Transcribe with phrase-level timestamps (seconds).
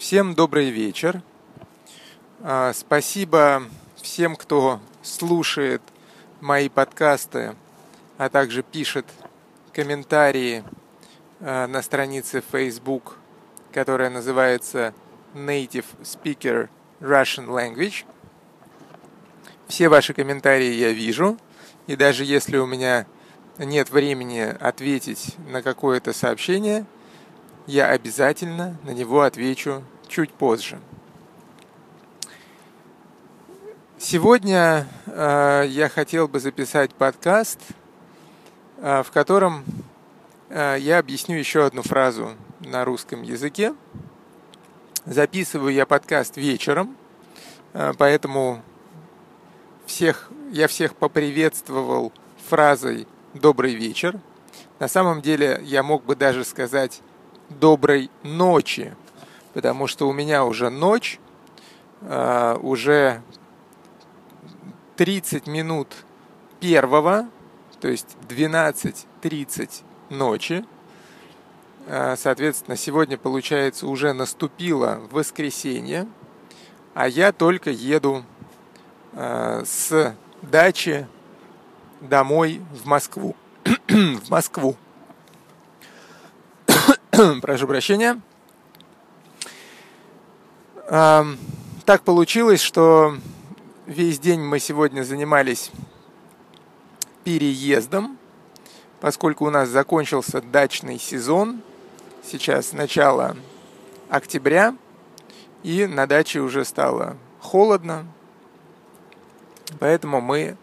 [0.00, 1.20] Всем добрый вечер.
[2.40, 3.64] А, Спасибо
[3.96, 5.82] всем, кто слушает
[6.40, 7.54] мои подкасты,
[8.16, 9.04] а также пишет
[9.74, 10.64] комментарии
[11.40, 13.18] а, на странице Facebook,
[13.72, 14.94] которая называется
[15.34, 16.70] Native Speaker
[17.00, 18.06] Russian Language.
[19.68, 21.36] Все ваши комментарии я вижу,
[21.86, 23.06] и даже если у меня
[23.58, 26.86] нет времени ответить на какое-то сообщение,
[27.70, 30.80] я обязательно на него отвечу чуть позже.
[33.96, 37.60] Сегодня э, я хотел бы записать подкаст,
[38.78, 39.62] э, в котором
[40.48, 43.74] э, я объясню еще одну фразу на русском языке.
[45.04, 46.96] Записываю я подкаст вечером,
[47.72, 48.62] э, поэтому
[49.86, 52.12] всех, я всех поприветствовал
[52.48, 54.18] фразой «добрый вечер».
[54.80, 57.02] На самом деле я мог бы даже сказать
[57.50, 58.94] «доброй ночи»,
[59.52, 61.18] потому что у меня уже ночь,
[62.02, 63.22] э, уже
[64.96, 65.88] 30 минут
[66.60, 67.28] первого,
[67.80, 70.64] то есть 12.30 ночи.
[71.86, 76.06] Э, соответственно, сегодня, получается, уже наступило воскресенье,
[76.94, 78.24] а я только еду
[79.12, 81.06] э, с дачи
[82.00, 83.36] домой в Москву.
[83.88, 84.76] в Москву.
[87.42, 88.20] Прошу прощения.
[90.86, 93.16] Так получилось, что
[93.86, 95.72] весь день мы сегодня занимались
[97.24, 98.16] переездом,
[99.00, 101.62] поскольку у нас закончился дачный сезон.
[102.24, 103.36] Сейчас начало
[104.08, 104.76] октября,
[105.64, 108.06] и на даче уже стало холодно,
[109.80, 110.56] поэтому мы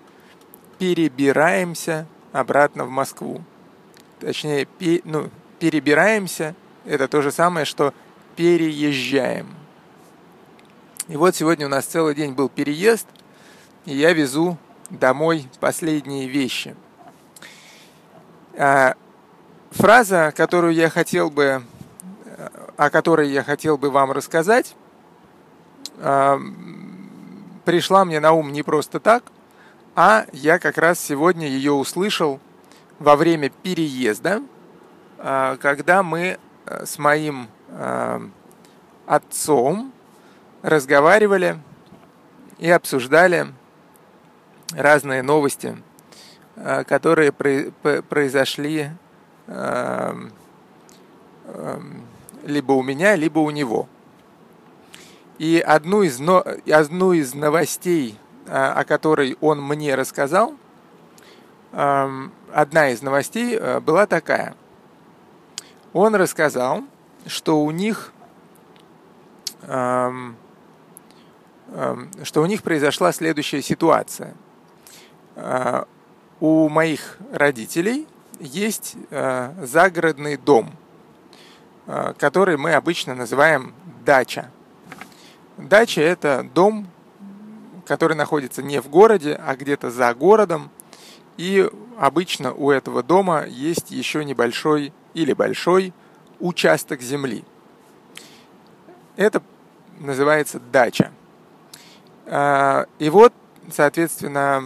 [0.80, 3.44] перебираемся обратно в Москву.
[4.20, 6.55] Точнее, пе, ну, перебираемся–
[6.88, 7.94] это то же самое, что
[8.36, 9.47] переезжаем.
[11.09, 13.08] И вот сегодня у нас целый день был переезд,
[13.85, 14.58] и я везу
[14.89, 16.75] домой последние вещи.
[18.57, 18.96] А,
[19.72, 21.62] фраза, которую я хотел бы,
[22.78, 24.75] о которой я хотел бы вам рассказать,
[26.00, 26.40] а,
[27.66, 29.23] пришла мне на ум не просто так,
[29.96, 32.40] а я как раз сегодня ее услышал
[33.00, 34.41] во время переезда,
[35.17, 37.47] когда мы э, с моим
[39.05, 39.91] отцом
[40.61, 41.59] разговаривали
[42.59, 43.47] и обсуждали
[44.73, 45.78] разные новости,
[46.55, 48.91] э, которые произошли
[52.44, 53.88] либо у меня, либо у него.
[55.38, 60.55] И одну из, но, одну из новостей, э, о которой он мне рассказал,
[61.72, 64.55] одна из новостей э, была такая.
[65.97, 66.84] Он рассказал,
[67.25, 68.13] что у них
[71.69, 74.35] Эм, что у них произошла следующая ситуация.
[75.35, 75.84] Э,
[76.40, 78.08] у моих родителей
[78.40, 80.72] есть э, загородный дом,
[81.88, 83.74] э, который мы обычно называем
[84.06, 84.50] дача.
[85.58, 86.88] Дача– это дом,
[87.85, 90.69] который находится не в городе, а где-то за городом.
[91.35, 95.94] И обычно у этого дома есть еще небольшой или большой
[96.39, 97.44] участок земли.
[99.16, 99.41] Это
[100.00, 101.11] называется дача.
[102.28, 103.33] А, и вот,
[103.72, 104.63] соответственно,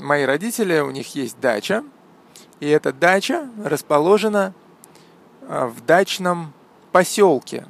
[0.00, 1.82] мои родители, у них есть дача,
[2.60, 4.54] и эта дача расположена
[5.42, 6.52] а, в дачном
[6.92, 7.66] поселке,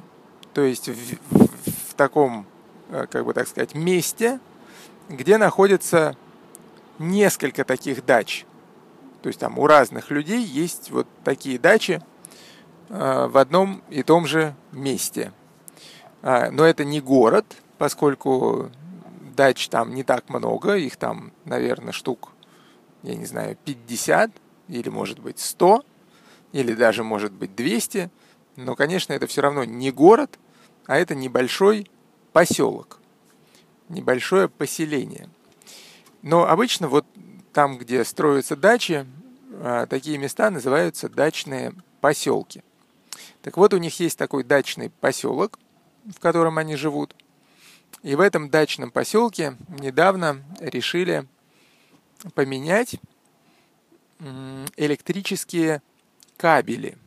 [0.53, 1.47] то есть в, в,
[1.89, 2.45] в таком,
[2.89, 4.39] э, как бы так сказать, месте,
[5.09, 6.15] где находится
[6.99, 8.45] несколько таких дач.
[9.21, 12.01] То есть там у разных людей есть вот такие дачи
[12.89, 15.31] в одном и том же месте.
[16.21, 17.45] Э, но это не город,
[17.77, 18.69] поскольку
[19.35, 22.31] дач там не так много, их там, наверное, штук,
[23.03, 24.31] я не знаю, 50
[24.67, 25.83] или, может быть, 100
[26.51, 28.09] или даже, может быть, 200.
[28.55, 30.37] Но, конечно, это все равно не город,
[30.85, 31.89] а это небольшой
[32.33, 32.99] поселок,
[33.87, 35.29] небольшое поселение.
[36.21, 37.05] Но обычно вот
[37.53, 39.05] там, где строятся дачи,
[39.61, 42.63] а, такие места называются дачные поселки.
[43.49, 45.57] Так вот, у них есть такой дачный поселок,
[46.05, 47.15] в котором они живут–
[48.03, 51.27] и в этом дачном поселке недавно решили
[52.33, 52.95] поменять
[54.77, 55.81] электрические
[56.37, 56.97] кабели.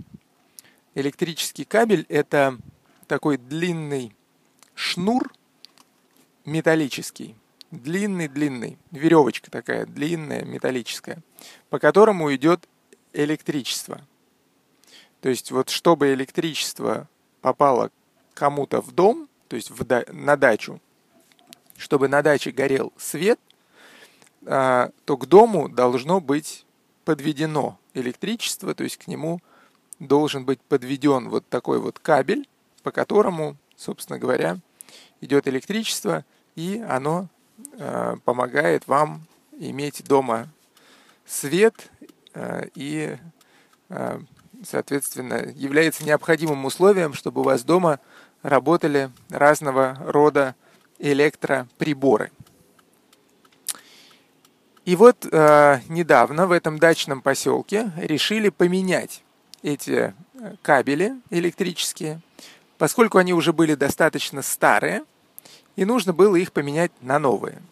[0.95, 2.59] Электрический кабель– это
[3.07, 4.15] такой длинный
[4.75, 5.33] шнур
[6.45, 7.37] металлический,
[7.71, 11.23] длинный-длинный, веревочка такая длинная, металлическая,
[11.71, 12.69] по которому идет
[13.15, 14.07] электричество.
[15.23, 17.09] То есть вот чтобы электричество
[17.41, 17.91] попало
[18.35, 20.81] кому-то в дом– то есть в, на дачу,
[21.77, 23.39] чтобы на даче горел свет,
[24.47, 26.65] а, то к дому должно быть
[27.05, 29.43] подведено электричество, то есть к нему
[29.99, 32.49] должен быть подведен вот такой вот кабель,
[32.83, 34.57] по которому, собственно говоря,
[35.21, 36.25] идет электричество,
[36.57, 37.29] и оно
[37.75, 39.27] э, помогает вам
[39.59, 40.49] иметь дома
[41.27, 41.91] свет
[42.33, 43.19] э, и,
[43.91, 44.21] э,
[44.65, 48.01] соответственно, является необходимым условием, чтобы у вас дома
[48.43, 50.55] работали разного рода
[50.99, 52.31] электроприборы.
[54.85, 59.23] И вот э, недавно в этом дачном поселке решили поменять
[59.63, 62.21] эти э, кабели электрические,
[62.79, 65.05] поскольку они уже были достаточно старые,
[65.77, 67.63] и нужно было их поменять на новые.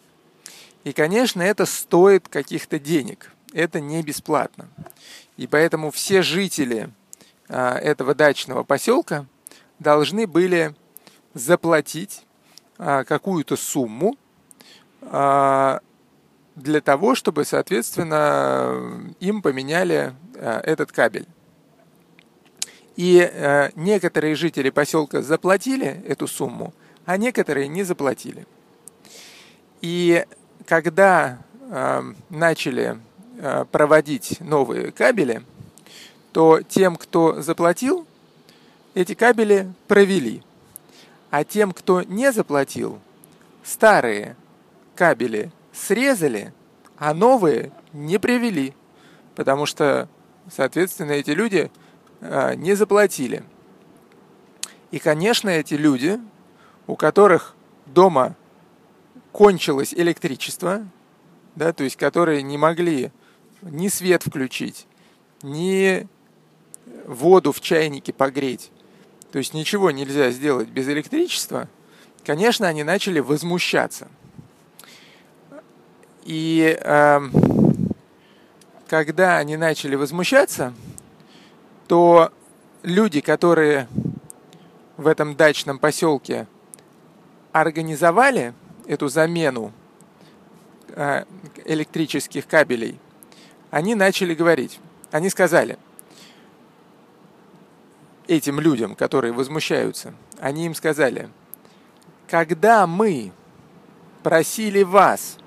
[0.83, 3.31] И, конечно, это стоит каких-то денег.
[3.53, 4.69] Это не бесплатно.
[5.37, 6.89] И поэтому все жители
[7.49, 9.25] э, этого дачного поселка
[9.79, 10.73] должны были
[11.33, 12.23] заплатить
[12.77, 14.15] э, какую-то сумму
[15.01, 15.81] для
[16.83, 21.25] того, чтобы, соответственно, им поменяли этот кабель.
[22.95, 26.71] И некоторые жители поселка заплатили эту сумму,
[27.05, 28.45] а некоторые не заплатили.
[29.81, 30.23] И
[30.67, 31.39] когда
[32.29, 32.99] начали
[33.71, 35.43] проводить новые кабели,
[36.31, 38.05] то тем, кто заплатил,
[38.93, 40.43] эти кабели провели.
[41.29, 42.99] А тем, кто не заплатил,
[43.63, 44.35] старые
[44.95, 46.53] кабели срезали,
[46.97, 48.73] а новые не привели,
[49.35, 50.07] потому что,
[50.51, 51.71] соответственно, эти люди
[52.19, 53.43] а, не заплатили.
[54.91, 56.19] И, конечно, эти люди,
[56.85, 57.55] у которых
[57.85, 58.35] дома
[59.31, 60.85] кончилось электричество,
[61.55, 63.11] да, то есть которые не могли
[63.61, 64.87] ни свет включить,
[65.41, 66.07] ни
[67.05, 68.71] воду в чайнике погреть,
[69.31, 71.67] то есть ничего нельзя сделать без электричества,
[72.25, 74.07] конечно, они начали возмущаться–
[76.23, 77.19] и э,
[78.87, 80.73] когда они начали возмущаться,
[81.87, 82.31] то
[82.83, 83.87] люди, которые
[84.97, 86.47] в этом дачном поселке
[87.51, 88.53] организовали
[88.85, 89.71] эту замену
[90.89, 91.25] э,
[91.65, 92.99] электрических кабелей,
[93.71, 94.79] они начали говорить,
[95.11, 95.79] они сказали
[98.27, 101.29] этим людям, которые возмущаются, они им сказали,
[102.29, 103.31] когда мы
[104.23, 105.37] просили вас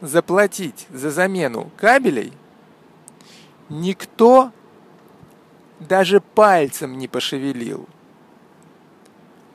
[0.00, 2.32] заплатить за замену кабелей,
[3.68, 4.52] никто
[5.80, 7.88] даже пальцем не пошевелил.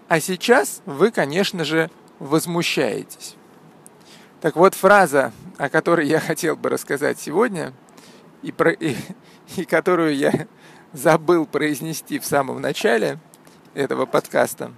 [0.08, 1.90] А сейчас вы, конечно же,
[2.20, 3.36] возмущаетесь.
[4.44, 7.72] Так вот, фраза, о которой я хотел бы рассказать сегодня,
[8.42, 8.98] и, про, и,
[9.56, 10.48] и которую я
[10.92, 13.20] забыл произнести в самом начале
[13.74, 14.74] этого подкаста,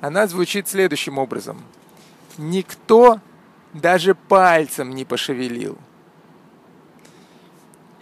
[0.00, 1.62] она звучит следующим образом.
[2.38, 3.20] Никто
[3.72, 5.78] даже пальцем не пошевелил.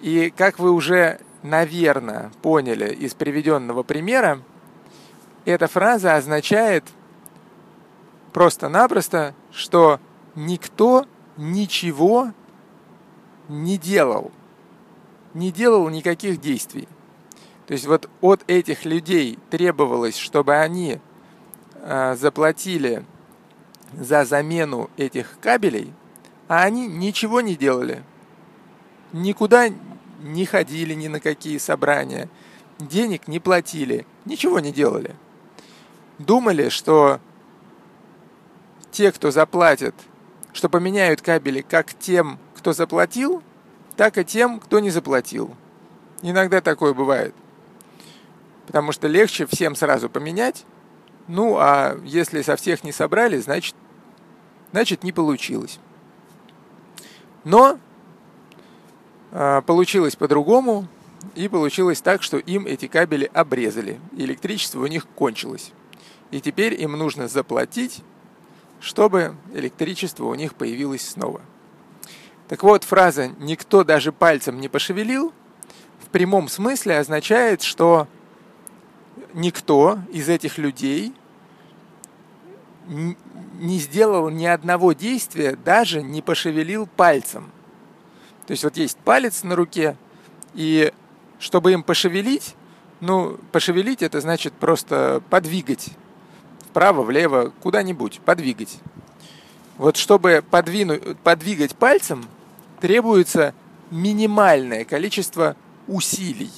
[0.00, 4.41] И как вы уже, наверное, поняли из приведенного примера,
[5.44, 6.85] эта фраза означает
[8.32, 10.00] просто-напросто, что
[10.34, 11.06] никто
[11.37, 12.32] ничего
[13.49, 14.31] не делал,
[15.34, 16.88] не делал никаких действий.
[17.67, 21.00] То есть вот от этих людей требовалось, чтобы они
[21.75, 23.05] э, заплатили
[23.92, 25.92] за замену этих кабелей,
[26.49, 28.02] а они ничего не делали.
[29.12, 29.68] Никуда
[30.23, 32.28] не ходили ни на какие собрания,
[32.78, 35.14] денег не платили, ничего не делали.
[36.18, 37.21] Думали, что
[38.90, 39.95] те, кто заплатят,
[40.52, 43.42] что поменяют кабели как тем, кто заплатил,
[43.97, 45.54] так и тем, кто не заплатил.
[46.23, 47.35] Иногда такое бывает.
[48.66, 50.64] Потому что легче всем сразу поменять,
[51.28, 53.75] ну, а если со всех не собрали, значит,
[54.73, 55.78] значит не получилось.
[57.44, 57.78] Но
[59.32, 60.87] э, получилось по-другому,
[61.35, 64.00] и получилось так, что им эти кабели обрезали.
[64.16, 65.73] Электричество у них кончилось.
[66.30, 68.02] И теперь им нужно заплатить,
[68.83, 71.41] чтобы электричество у них появилось снова.
[72.49, 75.33] Так вот, фраза «никто даже пальцем не пошевелил»
[76.01, 78.09] в прямом смысле означает, что
[79.33, 81.15] никто из этих людей
[82.87, 87.51] не сделал ни одного действия, даже не пошевелил пальцем.
[88.47, 89.97] То есть вот есть палец на руке,
[90.55, 90.93] и
[91.39, 92.57] чтобы им пошевелить,
[93.01, 95.91] ну, пошевелить это значит просто подвигать
[96.73, 98.79] вправо, влево, куда-нибудь, подвигать.
[99.76, 102.25] Вот чтобы подвинуть, подвигать пальцем,
[102.81, 103.55] требуется
[103.91, 105.55] минимальное количество
[105.87, 106.50] усилий.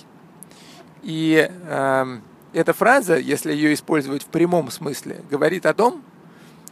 [1.02, 2.18] И э,
[2.52, 6.00] эта фраза, если ее использовать в прямом смысле, говорит о том,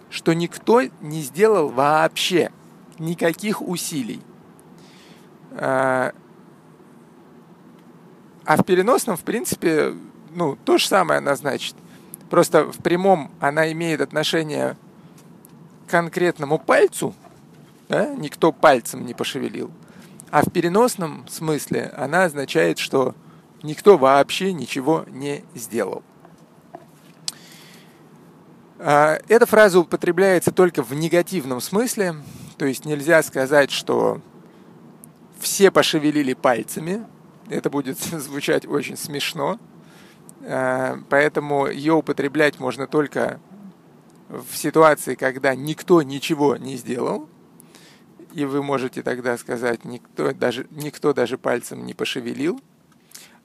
[0.09, 2.53] что никто не сделал вообще
[3.01, 4.21] никаких усилий.
[5.51, 6.13] А,
[8.45, 9.95] а в переносном, в принципе,
[10.31, 11.75] ну, то же самое она значит.
[12.33, 14.79] Просто в прямом она имеет отношение
[15.87, 17.15] к конкретному пальцу,
[17.91, 18.07] да?
[18.07, 19.71] никто пальцем не пошевелил.
[20.31, 23.15] А в переносном смысле она означает, что
[23.63, 26.03] никто вообще ничего не сделал.
[28.79, 32.15] А, эта фраза употребляется только в негативном смысле,
[32.57, 34.23] то есть нельзя сказать, что
[35.39, 37.05] все пошевелили пальцами,
[37.51, 39.59] это будет звучать очень смешно,
[40.45, 43.41] поэтому ее употреблять можно только
[44.29, 47.29] в ситуации, когда никто ничего не сделал,
[48.33, 52.61] и вы можете тогда сказать, никто даже, никто даже пальцем не пошевелил.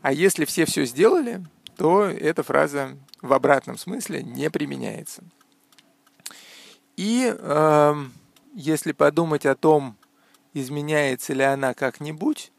[0.02, 1.44] А если все все сделали,
[1.76, 5.24] то эта фраза в обратном смысле не применяется.
[6.96, 8.06] И э,
[8.56, 9.98] если подумать о том,
[10.54, 12.52] изменяется ли она как-нибудь,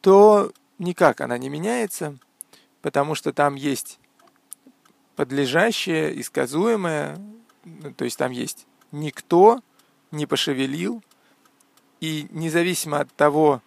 [0.00, 2.18] то никак она не меняется,
[2.88, 3.98] потому что там есть
[5.14, 7.18] подлежащее, исказуемое,
[7.98, 9.60] то есть там есть никто
[10.10, 11.04] не пошевелил,
[12.00, 13.60] и независимо от того,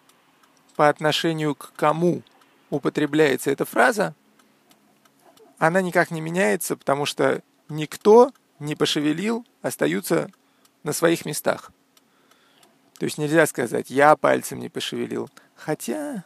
[0.74, 2.22] по отношению к кому
[2.68, 4.16] употребляется эта фраза,
[5.56, 10.32] она никак не меняется, потому что никто не пошевелил, остаются
[10.82, 11.70] на своих местах.
[12.98, 15.30] То есть нельзя сказать, я пальцем не пошевелил.
[15.54, 16.24] Хотя...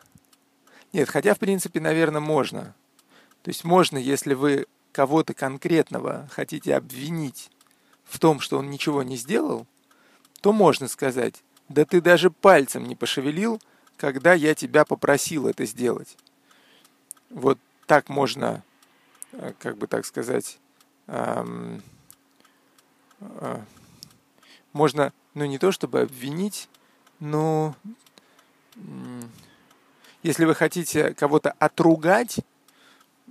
[0.95, 2.75] Нет, хотя, в принципе, наверное, можно.
[3.47, 7.50] То есть можно, если вы кого-то конкретного хотите обвинить
[8.05, 9.67] в том, что он ничего не сделал,
[10.43, 13.61] то можно сказать, да ты даже пальцем не пошевелил,
[13.97, 16.17] когда я тебя попросил это сделать.
[17.31, 18.62] Вот так можно
[19.38, 20.59] Э, как бы так сказать,
[21.09, 21.83] эм,
[23.21, 23.61] э,
[24.73, 26.69] можно, ну не то чтобы обвинить,
[27.21, 27.75] но
[30.23, 32.43] если вы хотите кого-то отругать э,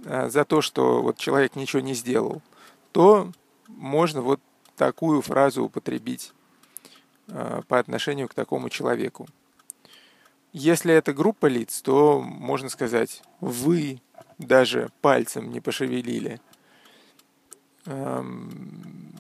[0.04, 2.42] за то, что вот человек ничего не сделал,
[2.92, 3.32] то
[3.68, 4.40] можно вот
[4.76, 6.34] такую фразу употребить
[7.28, 9.28] э, по отношению к такому человеку.
[10.54, 14.02] Если это группа лиц, то можно сказать «вы
[14.38, 16.40] даже пальцем не пошевелили.
[17.86, 19.12] Эм,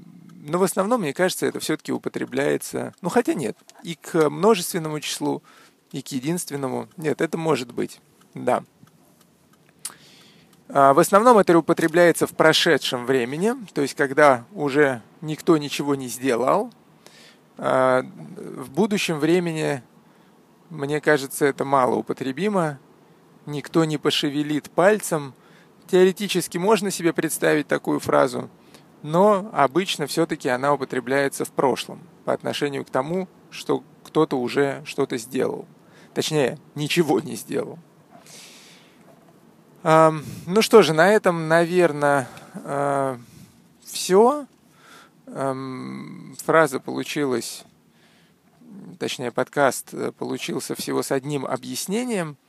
[0.47, 5.41] но в основном, мне кажется, это все-таки употребляется, ну хотя нет, и к множественному числу,
[5.91, 6.87] и к единственному.
[6.97, 7.99] Нет, это может быть,
[8.33, 8.63] да.
[10.67, 16.07] А, в основном это употребляется в прошедшем времени, то есть когда уже никто ничего не
[16.07, 16.71] сделал.
[17.57, 19.83] А, в будущем времени,
[20.69, 22.79] мне кажется, это мало употребимо,
[23.45, 25.33] никто не пошевелит пальцем.
[25.87, 28.49] Теоретически можно себе представить такую фразу,
[29.03, 35.17] но обычно все-таки она употребляется в прошлом по отношению к тому, что кто-то уже что-то
[35.17, 35.67] сделал.
[36.15, 37.77] Точнее, ничего не сделал.
[39.87, 43.19] Ну что же, на этом, наверное, а,
[43.83, 44.47] все.
[45.25, 47.63] Фраза получилась,
[48.99, 52.37] точнее, подкаст э, получился всего с одним объяснением–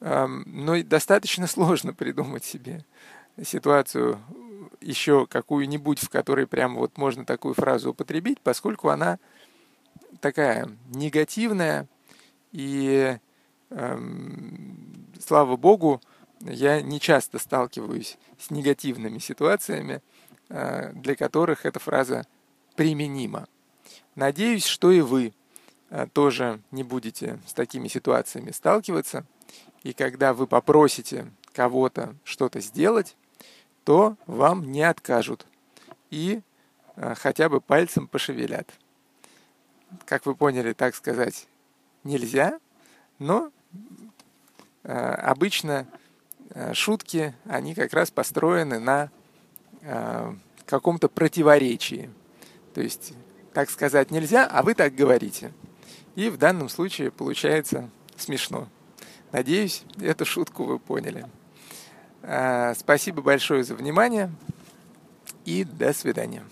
[0.00, 2.84] но достаточно сложно придумать себе
[3.42, 4.18] ситуацию
[4.80, 9.18] еще какую-нибудь, в которой прямо вот можно такую фразу употребить, поскольку она
[10.20, 11.86] такая негативная,
[12.52, 13.18] и
[15.22, 16.00] слава богу,
[16.40, 20.02] я не часто сталкиваюсь с негативными ситуациями,
[20.48, 22.26] э, для которых эта фраза
[22.76, 23.46] применима.
[24.14, 25.32] Надеюсь, что и вы
[25.90, 29.24] э, тоже не будете с такими ситуациями сталкиваться–
[29.82, 33.16] и когда вы попросите кого-то что-то сделать,
[33.84, 35.46] то вам не откажут
[36.10, 36.42] и
[36.96, 38.68] э, хотя бы пальцем пошевелят.
[40.04, 41.48] Как вы поняли, так сказать
[42.04, 42.58] нельзя,
[43.18, 43.50] но
[44.82, 45.86] обычно
[46.72, 49.10] шутки, они как раз построены на
[49.82, 50.34] э,
[50.66, 52.10] каком-то противоречии.
[52.74, 53.12] То есть,
[53.52, 55.52] так сказать нельзя, а вы так говорите.
[56.14, 58.68] И в данном случае получается смешно.
[59.32, 61.26] Надеюсь, эту шутку вы поняли.
[62.22, 64.30] А, спасибо большое за внимание
[65.44, 66.42] и до свидания.